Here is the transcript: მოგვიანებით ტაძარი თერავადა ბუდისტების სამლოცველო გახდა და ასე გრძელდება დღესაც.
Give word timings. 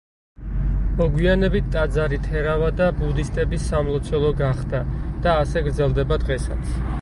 მოგვიანებით 1.01 1.67
ტაძარი 1.75 2.19
თერავადა 2.27 2.87
ბუდისტების 3.01 3.67
სამლოცველო 3.75 4.33
გახდა 4.41 4.83
და 5.27 5.37
ასე 5.45 5.65
გრძელდება 5.69 6.19
დღესაც. 6.27 6.75